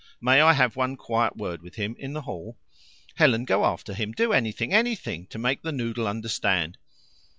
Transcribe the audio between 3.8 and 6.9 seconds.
him do anything ANYTHING to make the noodle understand."